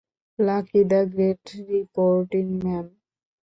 [0.39, 2.85] Lucky the great, reporting, ma'am.